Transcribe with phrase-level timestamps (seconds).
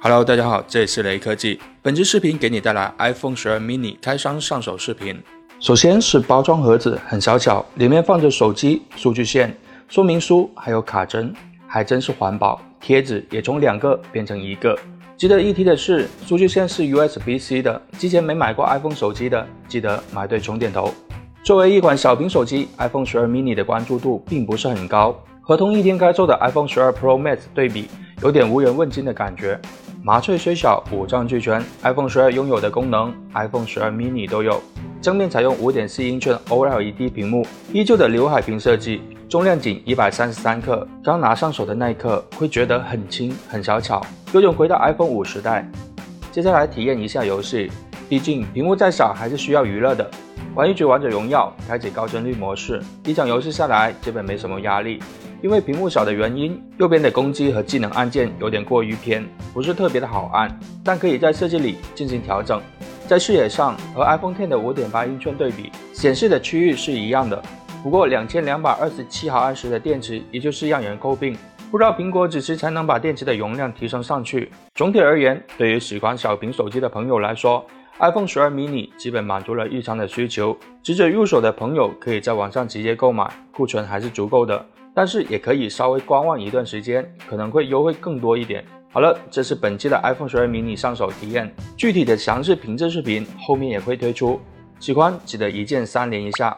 [0.00, 1.58] Hello，大家好，这里是雷科技。
[1.82, 5.20] 本期视频给你带来 iPhone 十二 mini 开箱上手视频。
[5.58, 9.52] 首先是包装盒子，很小巧，里面放着手机、数据线、
[9.88, 11.34] 说明书，还有卡针，
[11.66, 12.62] 还真是环保。
[12.80, 14.78] 贴纸也从两个变成一个。
[15.16, 17.82] 值得一提的是，数据线是 USB-C 的。
[17.98, 20.94] 之前没买过 iPhone 手机的，记得买对充电头。
[21.42, 27.88] 作为一款小屏手机，iPhone 十二 mini 的关注度并不是很高，和同一天开售的 iPhone 十二 Pro Max 对比，
[28.22, 29.60] 有点无人问津的感觉。
[30.08, 31.62] 麻雀虽小，五脏俱全。
[31.82, 34.58] iPhone 十二拥有的功能，iPhone 十二 mini 都有。
[35.02, 40.88] 正面采用5.4英寸 OLED 屏幕，依旧的刘海屏设计，重量仅133克。
[41.04, 45.70] 刚拿上手的那一刻，会觉得很轻很小巧，有种回到 iPhone 五时代。
[46.32, 47.70] 接下来体验一下游戏，
[48.08, 50.10] 毕竟屏幕再小还是需要娱乐的。
[50.54, 54.98] 玩一局王者荣耀，开启高帧率模式，一场游戏下来基本没什么压力。
[55.42, 62.60] 因为屏幕小的原因，右边的攻击和技能按键有点过于偏，不是特别的好按，但可以在设计里进行调整。
[63.06, 67.40] 在视野上和 iPhone X 的5.8英寸对比，显示的区域是一样的，
[67.82, 71.36] 不过两千两百二十七毫安时的电池依旧是让人诟病，
[71.70, 74.50] 不知道苹果几时才能把电池的容量提升上去。
[74.74, 77.64] 总体而言，对于喜欢小屏手机的朋友来说
[77.98, 84.64] ，iPhone 十二 mini 基本满足了日常的需求，急着入手的朋友可以在网上直接购买，库存还是足够的。
[84.94, 88.64] 但是也可以稍微观望一段时间，可能会优惠更多一点。
[88.90, 94.40] 好了，这是本期的 iPhone 十二 mini 上手体验，具体的详细评测视频后面也会推出，
[94.80, 96.56] 喜欢记得一键三连一下。